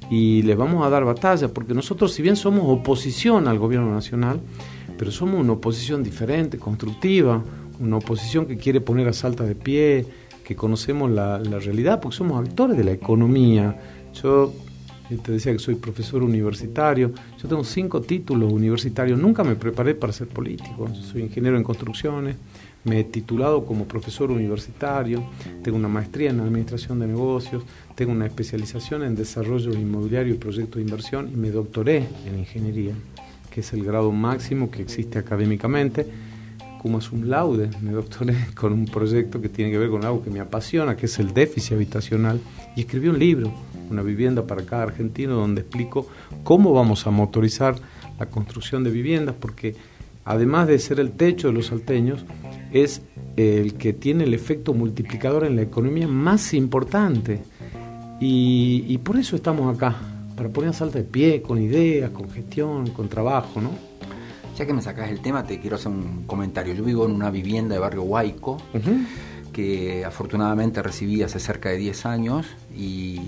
y 0.09 0.43
les 0.43 0.55
vamos 0.55 0.85
a 0.85 0.89
dar 0.89 1.03
batalla, 1.03 1.47
porque 1.47 1.73
nosotros 1.73 2.13
si 2.13 2.21
bien 2.21 2.35
somos 2.35 2.63
oposición 2.67 3.47
al 3.47 3.57
gobierno 3.57 3.91
nacional, 3.91 4.39
pero 4.97 5.09
somos 5.09 5.39
una 5.39 5.53
oposición 5.53 6.03
diferente, 6.03 6.59
constructiva, 6.59 7.43
una 7.79 7.97
oposición 7.97 8.45
que 8.45 8.57
quiere 8.57 8.81
poner 8.81 9.07
a 9.07 9.13
salta 9.13 9.43
de 9.43 9.55
pie, 9.55 10.05
que 10.43 10.55
conocemos 10.55 11.09
la, 11.09 11.39
la 11.39 11.57
realidad, 11.59 11.99
porque 11.99 12.17
somos 12.17 12.47
actores 12.47 12.77
de 12.77 12.83
la 12.83 12.91
economía. 12.91 13.79
Yo 14.21 14.53
te 15.23 15.31
decía 15.31 15.51
que 15.53 15.59
soy 15.59 15.75
profesor 15.75 16.21
universitario, 16.23 17.11
yo 17.41 17.49
tengo 17.49 17.63
cinco 17.63 18.01
títulos 18.01 18.53
universitarios, 18.53 19.19
nunca 19.19 19.43
me 19.43 19.55
preparé 19.55 19.95
para 19.95 20.13
ser 20.13 20.27
político, 20.27 20.87
soy 20.93 21.23
ingeniero 21.23 21.57
en 21.57 21.63
construcciones, 21.63 22.35
me 22.83 22.99
he 22.99 23.03
titulado 23.03 23.65
como 23.65 23.85
profesor 23.85 24.31
universitario, 24.31 25.23
tengo 25.63 25.77
una 25.77 25.87
maestría 25.87 26.31
en 26.31 26.39
administración 26.39 26.99
de 26.99 27.07
negocios, 27.07 27.63
tengo 27.95 28.11
una 28.11 28.25
especialización 28.25 29.03
en 29.03 29.15
desarrollo 29.15 29.73
inmobiliario 29.73 30.33
y 30.33 30.37
proyectos 30.37 30.75
de 30.75 30.81
inversión 30.81 31.29
y 31.31 31.35
me 31.35 31.51
doctoré 31.51 32.07
en 32.25 32.39
ingeniería, 32.39 32.93
que 33.49 33.61
es 33.61 33.73
el 33.73 33.83
grado 33.83 34.11
máximo 34.11 34.71
que 34.71 34.81
existe 34.81 35.19
académicamente. 35.19 36.07
Como 36.81 36.97
es 36.97 37.11
un 37.11 37.29
laude, 37.29 37.69
me 37.81 37.91
doctoré 37.91 38.35
con 38.55 38.73
un 38.73 38.85
proyecto 38.85 39.39
que 39.39 39.49
tiene 39.49 39.71
que 39.71 39.77
ver 39.77 39.89
con 39.89 40.03
algo 40.03 40.23
que 40.23 40.31
me 40.31 40.39
apasiona, 40.39 40.95
que 40.95 41.05
es 41.05 41.19
el 41.19 41.33
déficit 41.33 41.73
habitacional, 41.73 42.39
y 42.75 42.81
escribí 42.81 43.07
un 43.07 43.19
libro 43.19 43.53
una 43.91 44.01
vivienda 44.01 44.47
para 44.47 44.63
cada 44.65 44.83
argentino, 44.83 45.35
donde 45.35 45.61
explico 45.61 46.07
cómo 46.43 46.73
vamos 46.73 47.05
a 47.05 47.11
motorizar 47.11 47.75
la 48.19 48.25
construcción 48.27 48.83
de 48.83 48.89
viviendas, 48.89 49.35
porque 49.39 49.75
además 50.25 50.67
de 50.67 50.79
ser 50.79 50.99
el 50.99 51.11
techo 51.11 51.47
de 51.47 51.53
los 51.53 51.67
salteños, 51.67 52.25
es 52.71 53.01
el 53.35 53.75
que 53.75 53.93
tiene 53.93 54.23
el 54.23 54.33
efecto 54.33 54.73
multiplicador 54.73 55.45
en 55.45 55.55
la 55.55 55.61
economía 55.63 56.07
más 56.07 56.53
importante. 56.53 57.41
Y, 58.19 58.97
por 58.99 59.17
eso 59.17 59.35
estamos 59.35 59.75
acá, 59.75 59.95
para 60.35 60.49
poner 60.49 60.69
a 60.69 60.73
salta 60.73 60.99
de 60.99 61.05
pie, 61.05 61.41
con 61.41 61.59
ideas, 61.59 62.11
con 62.11 62.29
gestión, 62.29 62.91
con 62.91 63.09
trabajo, 63.09 63.59
¿no? 63.59 63.71
Ya 64.55 64.67
que 64.67 64.73
me 64.73 64.81
sacas 64.81 65.09
el 65.09 65.21
tema, 65.21 65.43
te 65.43 65.59
quiero 65.59 65.77
hacer 65.77 65.91
un 65.91 66.25
comentario. 66.27 66.75
Yo 66.75 66.83
vivo 66.83 67.05
en 67.05 67.13
una 67.13 67.31
vivienda 67.31 67.73
de 67.73 67.79
barrio 67.79 68.03
Huayco, 68.03 68.57
que 69.51 70.05
afortunadamente 70.05 70.83
recibí 70.83 71.23
hace 71.23 71.39
cerca 71.39 71.69
de 71.69 71.77
10 71.77 72.05
años 72.05 72.45
y 72.77 73.19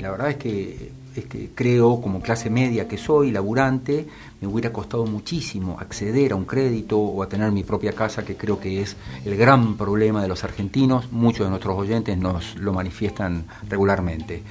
la 0.00 0.10
verdad 0.10 0.30
es 0.30 0.36
que, 0.36 0.92
es 1.16 1.26
que 1.26 1.50
creo, 1.54 2.00
como 2.00 2.20
clase 2.20 2.50
media 2.50 2.86
que 2.86 2.96
soy, 2.96 3.30
laburante, 3.30 4.06
me 4.40 4.48
hubiera 4.48 4.72
costado 4.72 5.04
muchísimo 5.06 5.78
acceder 5.78 6.32
a 6.32 6.36
un 6.36 6.44
crédito 6.44 6.98
o 6.98 7.22
a 7.22 7.28
tener 7.28 7.50
mi 7.52 7.62
propia 7.64 7.92
casa, 7.92 8.24
que 8.24 8.36
creo 8.36 8.60
que 8.60 8.80
es 8.82 8.96
el 9.24 9.36
gran 9.36 9.76
problema 9.76 10.22
de 10.22 10.28
los 10.28 10.44
argentinos. 10.44 11.10
Muchos 11.12 11.46
de 11.46 11.50
nuestros 11.50 11.76
oyentes 11.76 12.16
nos 12.16 12.56
lo 12.56 12.72
manifiestan 12.72 13.44
regularmente. 13.68 14.42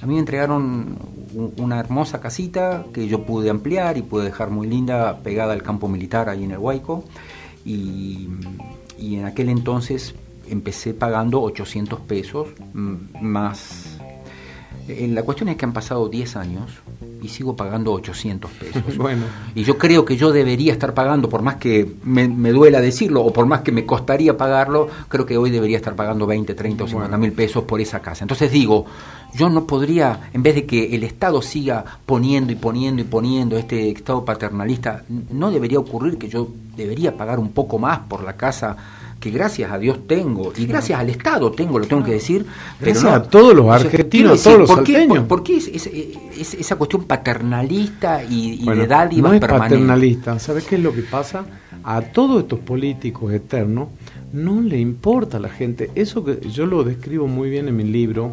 A 0.00 0.06
mí 0.06 0.14
me 0.14 0.20
entregaron 0.20 0.96
una 1.56 1.80
hermosa 1.80 2.20
casita 2.20 2.84
que 2.92 3.08
yo 3.08 3.24
pude 3.24 3.50
ampliar 3.50 3.96
y 3.96 4.02
pude 4.02 4.24
dejar 4.24 4.50
muy 4.50 4.68
linda, 4.68 5.20
pegada 5.22 5.52
al 5.52 5.62
campo 5.62 5.88
militar 5.88 6.28
ahí 6.28 6.44
en 6.44 6.52
el 6.52 6.58
Huayco. 6.58 7.04
Y, 7.64 8.28
y 8.96 9.16
en 9.16 9.24
aquel 9.24 9.48
entonces 9.48 10.14
empecé 10.48 10.94
pagando 10.94 11.42
800 11.42 12.00
pesos 12.00 12.48
más 12.72 13.97
eh, 13.97 13.97
la 14.88 15.22
cuestión 15.22 15.48
es 15.50 15.56
que 15.56 15.64
han 15.64 15.72
pasado 15.72 16.08
10 16.08 16.36
años 16.36 16.70
y 17.20 17.28
sigo 17.28 17.56
pagando 17.56 17.92
800 17.92 18.50
pesos. 18.52 18.82
bueno. 18.96 19.24
Y 19.54 19.64
yo 19.64 19.76
creo 19.76 20.04
que 20.04 20.16
yo 20.16 20.32
debería 20.32 20.72
estar 20.72 20.94
pagando, 20.94 21.28
por 21.28 21.42
más 21.42 21.56
que 21.56 21.90
me, 22.04 22.28
duela 22.50 22.80
decirlo, 22.80 23.22
o 23.22 23.32
por 23.32 23.46
más 23.46 23.60
que 23.60 23.72
me 23.72 23.84
costaría 23.84 24.36
pagarlo, 24.36 24.88
creo 25.08 25.26
que 25.26 25.36
hoy 25.36 25.50
debería 25.50 25.76
estar 25.76 25.94
pagando 25.94 26.26
20, 26.26 26.54
30 26.54 26.84
o 26.84 26.88
50 26.88 27.18
mil 27.18 27.32
pesos 27.32 27.64
por 27.64 27.80
esa 27.80 28.00
casa. 28.00 28.24
Entonces 28.24 28.50
digo, 28.50 28.86
yo 29.34 29.50
no 29.50 29.66
podría, 29.66 30.30
en 30.32 30.42
vez 30.42 30.54
de 30.54 30.66
que 30.66 30.94
el 30.94 31.04
Estado 31.04 31.42
siga 31.42 31.84
poniendo 32.06 32.52
y 32.52 32.56
poniendo 32.56 33.02
y 33.02 33.04
poniendo 33.04 33.58
este 33.58 33.90
Estado 33.90 34.24
paternalista, 34.24 35.04
no 35.30 35.50
debería 35.50 35.78
ocurrir 35.78 36.16
que 36.18 36.28
yo 36.28 36.48
debería 36.76 37.16
pagar 37.16 37.38
un 37.38 37.50
poco 37.50 37.78
más 37.78 37.98
por 38.00 38.22
la 38.22 38.36
casa 38.36 38.76
que 39.20 39.30
gracias 39.30 39.70
a 39.72 39.78
Dios 39.78 40.06
tengo 40.06 40.52
y 40.56 40.66
gracias 40.66 41.00
al 41.00 41.10
Estado 41.10 41.50
tengo, 41.50 41.78
lo 41.78 41.86
tengo 41.86 42.04
que 42.04 42.12
decir. 42.12 42.46
Gracias 42.80 43.04
pero 43.04 43.16
a 43.16 43.22
todos 43.22 43.54
los 43.54 43.68
argentinos, 43.68 44.40
a 44.40 44.44
todos 44.44 44.58
los 44.60 44.70
¿por 44.70 44.84
qué, 44.84 45.24
¿por, 45.28 45.42
qué 45.42 45.56
es, 45.56 46.54
esa 46.54 46.76
cuestión 46.76 47.04
paternalista 47.04 48.22
y, 48.22 48.64
de 48.64 48.84
edad 48.84 49.10
no 49.10 49.32
es 49.32 49.40
paternalista, 49.40 50.38
¿sabes 50.38 50.64
qué 50.64 50.76
es 50.76 50.82
lo 50.82 50.92
que 50.92 51.02
pasa? 51.02 51.44
A 51.82 52.00
todos 52.02 52.42
estos 52.42 52.60
políticos 52.60 53.32
eternos 53.32 53.88
no 54.32 54.60
le 54.60 54.78
importa 54.78 55.38
a 55.38 55.40
la 55.40 55.48
gente. 55.48 55.90
Eso 55.94 56.24
que 56.24 56.40
yo 56.48 56.66
lo 56.66 56.84
describo 56.84 57.26
muy 57.26 57.50
bien 57.50 57.68
en 57.68 57.76
mi 57.76 57.84
libro. 57.84 58.32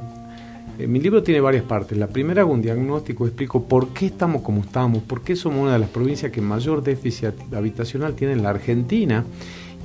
Eh, 0.78 0.88
mi 0.88 1.00
libro 1.00 1.24
tiene 1.24 1.40
varias 1.40 1.64
partes. 1.64 1.98
La 1.98 2.08
primera 2.08 2.42
hago 2.42 2.52
un 2.52 2.62
diagnóstico, 2.62 3.26
explico 3.26 3.64
por 3.64 3.90
qué 3.90 4.08
estamos 4.08 4.42
como 4.42 4.62
estamos, 4.62 5.04
por 5.04 5.22
qué 5.22 5.36
somos 5.36 5.62
una 5.62 5.74
de 5.74 5.80
las 5.80 5.90
provincias 5.90 6.32
que 6.32 6.42
mayor 6.42 6.84
déficit 6.84 7.34
habitacional 7.54 8.14
tiene 8.14 8.34
en 8.34 8.44
la 8.44 8.50
Argentina 8.50 9.24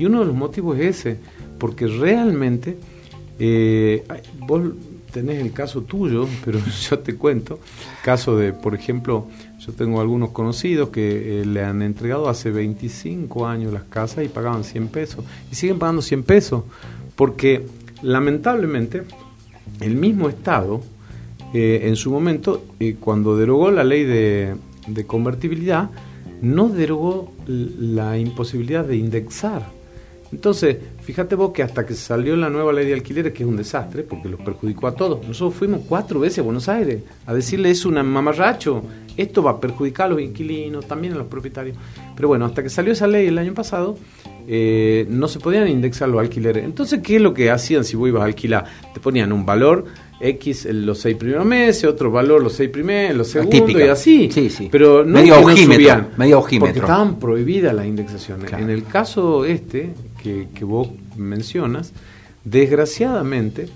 y 0.01 0.07
uno 0.07 0.21
de 0.21 0.25
los 0.25 0.35
motivos 0.35 0.79
es 0.79 1.01
ese, 1.01 1.19
porque 1.59 1.87
realmente 1.87 2.79
eh, 3.39 4.03
vos 4.47 4.63
tenés 5.13 5.43
el 5.43 5.53
caso 5.53 5.83
tuyo, 5.83 6.27
pero 6.45 6.59
yo 6.59 6.99
te 7.01 7.17
cuento, 7.17 7.59
caso 8.03 8.35
de, 8.35 8.55
por 8.55 8.75
ejemplo, 8.75 9.27
yo 9.59 9.75
tengo 9.75 10.01
algunos 10.01 10.31
conocidos 10.31 10.89
que 10.89 11.43
eh, 11.43 11.45
le 11.45 11.63
han 11.63 11.83
entregado 11.83 12.31
hace 12.31 12.51
25 12.51 13.47
años 13.47 13.75
las 13.75 13.83
casas 13.83 14.25
y 14.25 14.29
pagaban 14.29 14.65
100 14.65 14.89
pesos, 14.89 15.23
y 15.53 15.55
siguen 15.55 15.79
pagando 15.79 16.01
100 16.01 16.23
pesos, 16.23 16.63
porque 17.15 17.67
lamentablemente 18.01 19.03
el 19.81 19.97
mismo 19.97 20.31
Estado, 20.31 20.81
eh, 21.53 21.81
en 21.85 21.97
su 21.97 22.11
momento, 22.11 22.65
cuando 23.01 23.37
derogó 23.37 23.71
la 23.71 23.85
ley 23.85 24.05
de, 24.05 24.55
de 24.87 25.07
convertibilidad, 25.07 25.91
no 26.41 26.71
derogó 26.71 27.35
la 27.47 28.17
imposibilidad 28.17 28.87
de 28.87 28.97
indexar 28.97 29.79
entonces, 30.33 30.77
fíjate 31.03 31.35
vos 31.35 31.51
que 31.51 31.63
hasta 31.63 31.85
que 31.85 31.95
salió 31.95 32.37
la 32.37 32.49
nueva 32.49 32.73
ley 32.73 32.87
de 32.87 32.95
alquileres, 32.95 33.33
que 33.33 33.43
es 33.43 33.49
un 33.49 33.57
desastre, 33.57 34.05
porque 34.05 34.29
los 34.29 34.41
perjudicó 34.41 34.87
a 34.87 34.95
todos, 34.95 35.27
nosotros 35.27 35.55
fuimos 35.55 35.83
cuatro 35.89 36.21
veces 36.21 36.39
a 36.39 36.43
Buenos 36.43 36.69
Aires 36.69 37.03
a 37.27 37.35
decirle 37.35 37.71
es 37.71 37.85
un 37.85 37.95
mamarracho, 38.07 38.83
esto 39.17 39.43
va 39.43 39.53
a 39.53 39.61
perjudicar 39.61 40.07
a 40.07 40.11
los 40.11 40.21
inquilinos, 40.21 40.87
también 40.87 41.15
a 41.15 41.17
los 41.17 41.27
propietarios. 41.27 41.77
Pero 42.15 42.29
bueno, 42.29 42.45
hasta 42.45 42.63
que 42.63 42.71
salió 42.71 42.93
esa 42.93 43.09
ley 43.09 43.27
el 43.27 43.39
año 43.39 43.55
pasado, 43.55 43.99
eh, 44.47 45.07
no 45.09 45.27
se 45.27 45.41
podían 45.41 45.69
indexar 45.69 46.09
los 46.09 46.21
alquileres. 46.21 46.65
Entonces, 46.65 47.01
¿qué 47.03 47.17
es 47.17 47.23
lo 47.23 47.35
que 47.35 47.51
hacían 47.51 47.85
si 47.85 47.97
vos 47.97 48.09
ibas 48.09 48.23
a 48.23 48.27
alquilar? 48.27 48.65
Te 48.95 49.01
ponían 49.01 49.33
un 49.33 49.45
valor 49.45 49.85
X 50.21 50.67
en 50.67 50.87
los 50.87 51.01
seis 51.01 51.17
primeros 51.17 51.45
meses, 51.45 51.85
otro 51.85 52.11
valor 52.11 52.43
los 52.43 52.53
seis 52.53 52.71
primeros, 52.71 53.17
los 53.17 53.29
segundos 53.29 53.71
y 53.71 53.83
así. 53.83 54.31
Sí, 54.31 54.51
sí. 54.51 54.69
Pero 54.71 55.05
no 55.05 55.19
medio 55.19 55.41
ojímetro, 55.41 56.07
medio 56.17 56.41
Porque 56.41 56.79
estaban 56.79 57.19
prohibidas 57.19 57.75
las 57.75 57.87
indexaciones. 57.87 58.53
En 58.53 58.71
el 58.71 58.85
caso 58.85 59.45
este 59.45 59.91
que, 60.23 60.49
que 60.55 60.65
vos 60.65 60.89
mencionas, 61.17 61.93
desgraciadamente 62.45 63.69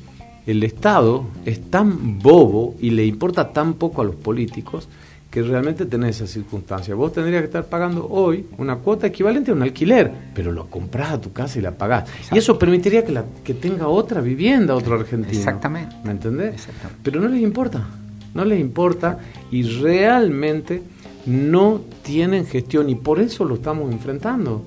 el 0.46 0.62
Estado 0.62 1.24
es 1.44 1.70
tan 1.70 2.18
bobo 2.18 2.74
y 2.80 2.90
le 2.90 3.06
importa 3.06 3.52
tan 3.52 3.74
poco 3.74 4.02
a 4.02 4.04
los 4.04 4.14
políticos 4.14 4.88
que 5.34 5.42
realmente 5.42 5.84
tenés 5.86 6.20
esa 6.20 6.28
circunstancia. 6.28 6.94
Vos 6.94 7.12
tendrías 7.12 7.40
que 7.40 7.46
estar 7.46 7.64
pagando 7.64 8.06
hoy 8.08 8.46
una 8.56 8.76
cuota 8.76 9.08
equivalente 9.08 9.50
a 9.50 9.54
un 9.54 9.62
alquiler, 9.62 10.12
pero 10.32 10.52
lo 10.52 10.66
compras 10.66 11.10
a 11.10 11.20
tu 11.20 11.32
casa 11.32 11.58
y 11.58 11.62
la 11.62 11.72
pagás. 11.72 12.08
Y 12.30 12.38
eso 12.38 12.56
permitiría 12.56 13.04
que, 13.04 13.10
la, 13.10 13.24
que 13.42 13.54
tenga 13.54 13.88
otra 13.88 14.20
vivienda 14.20 14.76
otro 14.76 14.94
argentino. 14.94 15.36
Exactamente. 15.36 15.96
¿Me 16.04 16.12
entendés? 16.12 16.68
Pero 17.02 17.20
no 17.20 17.26
les 17.26 17.42
importa, 17.42 17.84
no 18.32 18.44
les 18.44 18.60
importa 18.60 19.18
y 19.50 19.64
realmente 19.64 20.82
no 21.26 21.80
tienen 22.02 22.46
gestión 22.46 22.88
y 22.88 22.94
por 22.94 23.18
eso 23.18 23.44
lo 23.44 23.56
estamos 23.56 23.90
enfrentando 23.90 24.62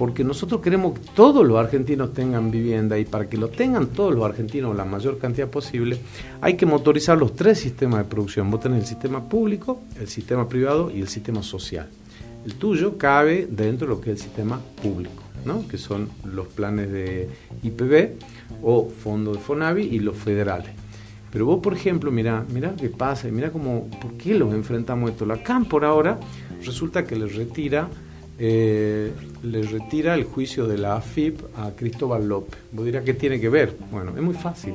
porque 0.00 0.24
nosotros 0.24 0.62
queremos 0.62 0.98
que 0.98 1.10
todos 1.14 1.46
los 1.46 1.58
argentinos 1.58 2.14
tengan 2.14 2.50
vivienda 2.50 2.98
y 2.98 3.04
para 3.04 3.28
que 3.28 3.36
lo 3.36 3.50
tengan 3.50 3.88
todos 3.88 4.14
los 4.14 4.24
argentinos 4.24 4.74
la 4.74 4.86
mayor 4.86 5.18
cantidad 5.18 5.46
posible, 5.46 5.98
hay 6.40 6.54
que 6.54 6.64
motorizar 6.64 7.18
los 7.18 7.34
tres 7.34 7.58
sistemas 7.58 7.98
de 7.98 8.04
producción. 8.06 8.50
Vos 8.50 8.60
tenés 8.60 8.80
el 8.80 8.86
sistema 8.86 9.28
público, 9.28 9.82
el 10.00 10.08
sistema 10.08 10.48
privado 10.48 10.90
y 10.90 11.02
el 11.02 11.08
sistema 11.08 11.42
social. 11.42 11.86
El 12.46 12.54
tuyo 12.54 12.96
cabe 12.96 13.46
dentro 13.50 13.86
de 13.86 13.94
lo 13.94 14.00
que 14.00 14.12
es 14.12 14.20
el 14.20 14.22
sistema 14.22 14.58
público, 14.82 15.22
¿no? 15.44 15.68
que 15.68 15.76
son 15.76 16.08
los 16.24 16.46
planes 16.46 16.90
de 16.90 17.28
IPB 17.62 18.22
o 18.62 18.88
fondo 18.88 19.34
de 19.34 19.38
FONAVI 19.38 19.82
y 19.82 19.98
los 19.98 20.16
federales. 20.16 20.70
Pero 21.30 21.44
vos, 21.44 21.60
por 21.62 21.74
ejemplo, 21.74 22.10
mira, 22.10 22.46
mira 22.54 22.74
qué 22.74 22.88
pasa 22.88 23.28
y 23.28 23.32
mira 23.32 23.50
cómo, 23.50 23.90
por 24.00 24.14
qué 24.14 24.32
los 24.32 24.54
enfrentamos 24.54 25.10
esto. 25.10 25.26
La 25.26 25.42
CAM 25.42 25.66
por 25.66 25.84
ahora 25.84 26.18
resulta 26.64 27.04
que 27.04 27.16
les 27.16 27.36
retira 27.36 27.90
eh, 28.42 29.12
le 29.42 29.62
retira 29.62 30.14
el 30.14 30.24
juicio 30.24 30.66
de 30.66 30.78
la 30.78 30.96
AFIP 30.96 31.38
a 31.58 31.72
Cristóbal 31.72 32.26
López. 32.26 32.58
Vos 32.72 32.86
dirás, 32.86 33.04
¿qué 33.04 33.12
tiene 33.12 33.38
que 33.38 33.50
ver? 33.50 33.76
Bueno, 33.90 34.12
es 34.16 34.22
muy 34.22 34.34
fácil. 34.34 34.74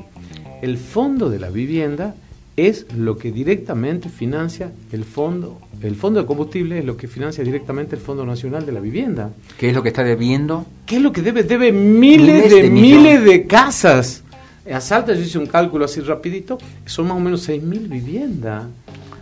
El 0.61 0.77
fondo 0.77 1.31
de 1.31 1.39
la 1.39 1.49
vivienda 1.49 2.13
es 2.55 2.85
lo 2.95 3.17
que 3.17 3.31
directamente 3.31 4.07
financia 4.09 4.71
el 4.91 5.03
fondo, 5.03 5.59
el 5.81 5.95
fondo 5.95 6.21
de 6.21 6.27
combustible 6.27 6.79
es 6.79 6.85
lo 6.85 6.95
que 6.95 7.07
financia 7.07 7.43
directamente 7.43 7.95
el 7.95 8.01
Fondo 8.01 8.25
Nacional 8.25 8.65
de 8.65 8.71
la 8.71 8.79
Vivienda. 8.79 9.31
¿Qué 9.57 9.69
es 9.69 9.75
lo 9.75 9.83
que 9.83 9.89
está 9.89 10.03
debiendo? 10.03 10.65
¿Qué 10.85 10.97
es 10.97 11.01
lo 11.01 11.11
que 11.11 11.21
debe? 11.21 11.43
Debe 11.43 11.71
miles, 11.71 12.49
de, 12.49 12.69
miles 12.69 13.25
de 13.25 13.45
casas. 13.47 14.23
A 14.71 14.79
Salta 14.79 15.13
yo 15.13 15.21
hice 15.21 15.37
un 15.37 15.47
cálculo 15.47 15.85
así 15.85 16.01
rapidito, 16.01 16.57
son 16.85 17.07
más 17.07 17.17
o 17.17 17.19
menos 17.19 17.49
6.000 17.49 17.89
viviendas. 17.89 18.65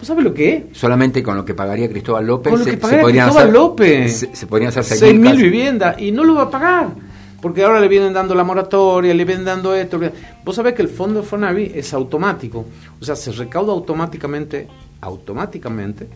¿No 0.03 0.07
sabes 0.07 0.25
lo 0.25 0.33
que 0.33 0.53
es? 0.53 0.77
Solamente 0.77 1.23
con 1.23 1.37
lo 1.37 1.45
que 1.45 1.53
pagaría 1.53 1.87
Cristóbal 1.87 2.27
López. 2.27 2.51
Con 2.51 2.59
lo 2.59 2.65
que 2.65 2.75
pagaría 2.75 3.23
Cristóbal 3.23 3.53
López. 3.53 4.27
Se, 4.33 4.47
podrían 4.47 4.67
hacer 4.67 4.83
6.000 4.83 5.37
viviendas 5.37 5.97
y 5.97 6.11
no 6.11 6.25
lo 6.25 6.35
va 6.35 6.41
a 6.41 6.49
pagar 6.49 6.89
porque 7.41 7.63
ahora 7.63 7.79
le 7.79 7.87
vienen 7.87 8.11
dando 8.11 8.35
la 8.35 8.43
moratoria, 8.43 9.13
le 9.13 9.23
vienen 9.23 9.45
dando 9.45 9.73
esto. 9.73 10.01
Vos 10.43 10.57
sabés 10.57 10.73
que 10.73 10.81
el 10.81 10.89
fondo 10.89 11.21
de 11.21 11.25
Fonavi 11.25 11.71
es 11.73 11.93
automático, 11.93 12.65
o 12.99 13.05
sea, 13.05 13.15
se 13.15 13.31
recauda 13.31 13.71
automáticamente, 13.71 14.67
automáticamente, 14.99 16.09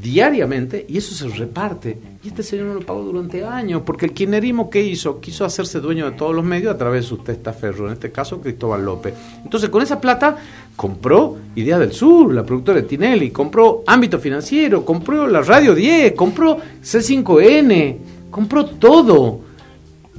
diariamente, 0.00 0.86
y 0.88 0.96
eso 0.96 1.14
se 1.14 1.28
reparte. 1.36 1.98
Y 2.22 2.28
este 2.28 2.42
señor 2.42 2.66
no 2.66 2.74
lo 2.74 2.80
pagó 2.80 3.02
durante 3.02 3.44
años, 3.44 3.82
porque 3.84 4.06
el 4.06 4.12
kirchnerismo, 4.12 4.70
¿qué 4.70 4.82
hizo? 4.82 5.20
Quiso 5.20 5.44
hacerse 5.44 5.80
dueño 5.80 6.10
de 6.10 6.16
todos 6.16 6.34
los 6.34 6.44
medios 6.44 6.72
a 6.74 6.78
través 6.78 7.02
de 7.02 7.08
su 7.08 7.18
testaferro, 7.18 7.86
en 7.86 7.94
este 7.94 8.12
caso 8.12 8.40
Cristóbal 8.40 8.84
López. 8.84 9.14
Entonces, 9.42 9.68
con 9.70 9.82
esa 9.82 10.00
plata 10.00 10.36
compró 10.76 11.36
Idea 11.56 11.78
del 11.78 11.92
Sur, 11.92 12.32
la 12.32 12.44
productora 12.44 12.80
de 12.80 12.86
Tinelli, 12.86 13.30
compró 13.30 13.82
Ámbito 13.86 14.18
Financiero, 14.18 14.84
compró 14.84 15.26
la 15.26 15.42
Radio 15.42 15.74
10, 15.74 16.12
compró 16.12 16.58
C5N, 16.82 17.96
compró 18.30 18.66
todo 18.66 19.40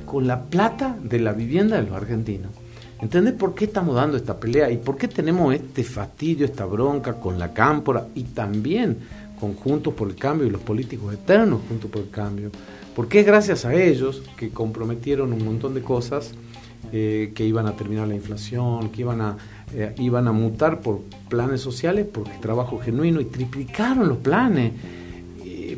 con 0.06 0.28
la 0.28 0.44
plata 0.44 0.98
de 1.02 1.20
la 1.20 1.32
vivienda 1.32 1.78
de 1.78 1.84
los 1.84 1.96
argentinos. 1.96 2.52
¿Entendés 3.02 3.34
por 3.34 3.56
qué 3.56 3.66
estamos 3.66 3.96
dando 3.96 4.18
esta 4.18 4.38
pelea 4.38 4.70
y 4.70 4.78
por 4.78 4.98
qué 4.98 5.08
tenemos 5.08 5.54
este 5.56 5.86
fastidio, 5.86 6.46
esta 6.46 6.66
bronca 6.66 7.14
con 7.14 7.40
la 7.40 7.54
cámpora 7.54 8.08
y 8.14 8.24
también 8.24 8.98
con 9.40 9.56
Juntos 9.56 9.94
por 9.94 10.10
el 10.10 10.16
Cambio 10.16 10.48
y 10.48 10.50
los 10.50 10.62
políticos 10.62 11.14
eternos 11.14 11.62
Juntos 11.68 11.90
por 11.90 12.02
el 12.02 12.10
Cambio? 12.10 12.52
Porque 12.96 13.22
es 13.22 13.26
gracias 13.26 13.66
a 13.66 13.74
ellos 13.74 14.24
que 14.38 14.50
comprometieron 14.50 15.34
un 15.34 15.46
montón 15.46 15.74
de 15.74 15.82
cosas 15.82 16.34
eh, 16.92 17.32
que 17.36 17.46
iban 17.46 17.68
a 17.68 17.76
terminar 17.76 18.08
la 18.08 18.16
inflación, 18.16 18.90
que 18.90 19.02
iban 19.02 19.22
a, 19.22 19.38
eh, 19.74 19.96
iban 20.00 20.28
a 20.28 20.32
mutar 20.32 20.82
por 20.82 21.02
planes 21.30 21.62
sociales 21.62 22.06
porque 22.12 22.32
trabajo 22.42 22.80
genuino 22.80 23.22
y 23.22 23.26
triplicaron 23.26 24.10
los 24.10 24.18
planes 24.18 24.74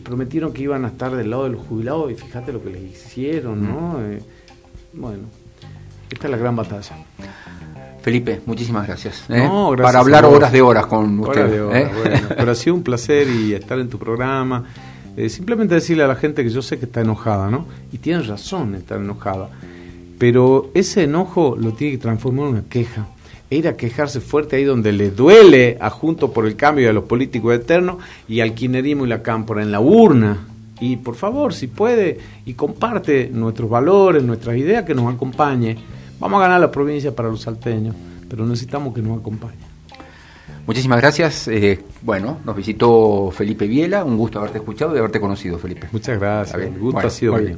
prometieron 0.02 0.54
que 0.54 0.64
iban 0.64 0.86
a 0.86 0.90
estar 0.90 1.16
del 1.16 1.30
lado 1.30 1.46
de 1.46 1.52
los 1.52 1.66
jubilados 1.66 2.12
y 2.12 2.16
fíjate 2.16 2.52
lo 2.52 2.64
que 2.64 2.70
les 2.72 2.84
hicieron, 2.84 3.64
¿no? 3.68 3.98
Mm. 3.98 4.12
Eh, 4.12 4.20
bueno, 4.94 5.24
esta 6.10 6.28
es 6.28 6.32
la 6.32 6.38
gran 6.38 6.56
batalla. 6.56 6.96
Felipe, 8.02 8.42
muchísimas 8.46 8.88
gracias. 8.88 9.24
¿eh? 9.30 9.48
Para 9.78 10.00
hablar 10.00 10.26
horas 10.26 10.52
de 10.52 10.62
horas 10.62 10.86
con 10.88 11.20
usted. 11.20 11.72
¿eh? 11.74 11.90
pero 12.38 12.52
ha 12.52 12.56
sido 12.56 12.76
un 12.76 12.84
placer 12.84 13.28
y 13.30 13.54
estar 13.54 13.80
en 13.80 13.90
tu 13.90 13.98
programa. 14.00 14.64
simplemente 15.30 15.76
decirle 15.76 16.04
a 16.04 16.08
la 16.08 16.16
gente 16.16 16.44
que 16.44 16.50
yo 16.50 16.62
sé 16.62 16.80
que 16.80 16.86
está 16.86 17.02
enojada, 17.02 17.50
¿no? 17.50 17.66
Y 17.92 18.00
tiene 18.00 18.22
razón 18.24 18.76
estar 18.76 19.00
enojada. 19.00 19.50
Pero 20.18 20.72
ese 20.74 21.04
enojo 21.04 21.56
lo 21.60 21.74
tiene 21.74 21.94
que 21.94 22.00
transformar 22.00 22.48
en 22.48 22.52
una 22.54 22.64
queja 22.64 23.08
e 23.52 23.58
ir 23.58 23.68
a 23.68 23.76
quejarse 23.76 24.22
fuerte 24.22 24.56
ahí 24.56 24.64
donde 24.64 24.94
le 24.94 25.12
duele 25.12 25.78
a 25.82 25.90
Junto 25.90 26.32
por 26.32 26.48
el 26.48 26.56
Cambio 26.56 26.88
de 26.88 26.94
los 26.94 27.04
políticos 27.04 27.54
eternos 27.54 27.98
y 28.28 28.40
al 28.40 28.54
quinerismo 28.54 29.06
y 29.06 29.10
la 29.10 29.22
cámpora 29.22 29.62
en 29.62 29.72
la 29.72 29.82
urna. 29.82 30.48
Y 30.80 30.96
por 30.96 31.16
favor, 31.16 31.54
si 31.54 31.68
puede, 31.68 32.18
y 32.46 32.54
comparte 32.54 33.30
nuestros 33.32 33.70
valores, 33.70 34.24
nuestras 34.24 34.56
ideas, 34.56 34.86
que 34.86 34.96
nos 34.96 35.14
acompañe. 35.14 35.78
Vamos 36.22 36.38
a 36.38 36.44
ganar 36.44 36.62
la 36.62 36.70
provincia 36.72 37.16
para 37.16 37.30
los 37.30 37.42
salteños, 37.42 37.96
pero 38.30 38.46
necesitamos 38.46 38.94
que 38.94 39.02
nos 39.02 39.20
acompañe. 39.20 39.58
Muchísimas 40.68 41.02
gracias. 41.02 41.48
Eh, 41.48 41.84
bueno, 42.04 42.38
nos 42.46 42.56
visitó 42.56 43.32
Felipe 43.32 43.66
Viela. 43.66 44.04
Un 44.06 44.18
gusto 44.18 44.38
haberte 44.38 44.60
escuchado 44.60 44.96
y 44.96 45.00
haberte 45.00 45.20
conocido, 45.20 45.58
Felipe. 45.58 45.88
Muchas 45.92 46.20
gracias. 46.20 46.62
El 46.62 46.78
gusto 46.78 47.00
ha 47.00 47.10
sido 47.10 47.38
mío. 47.38 47.58